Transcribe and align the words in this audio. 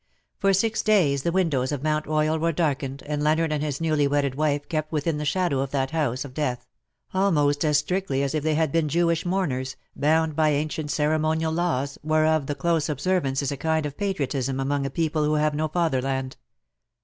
For 0.39 0.51
six 0.51 0.81
days 0.81 1.21
the 1.21 1.31
windows 1.31 1.71
of 1.71 1.83
Mount 1.83 2.07
E/Oyal 2.07 2.39
were 2.39 2.51
darkened, 2.51 3.03
and 3.05 3.21
Leonard 3.23 3.51
and 3.53 3.61
his 3.61 3.79
newly 3.79 4.07
wedded 4.07 4.33
wife 4.33 4.67
kept 4.67 4.91
within 4.91 5.19
the 5.19 5.25
shadow 5.25 5.59
of 5.59 5.69
that 5.69 5.91
house 5.91 6.25
of 6.25 6.33
death, 6.33 6.65
almost 7.13 7.63
as 7.63 7.77
strictly 7.77 8.23
as 8.23 8.33
if 8.33 8.43
they 8.43 8.55
had 8.55 8.71
been 8.71 8.89
Jewish 8.89 9.27
mourners,, 9.27 9.75
bound 9.95 10.35
by 10.35 10.49
ancient 10.53 10.89
ceremonial 10.89 11.53
laws^ 11.53 11.99
whereof 12.01 12.47
the 12.47 12.55
close 12.55 12.89
observance 12.89 13.43
is 13.43 13.51
a 13.51 13.57
kind 13.57 13.85
of 13.85 13.95
patriotism 13.95 14.59
among 14.59 14.87
a 14.87 14.89
people 14.89 15.23
who 15.23 15.35
have 15.35 15.53
no 15.53 15.67
fatherland. 15.67 16.35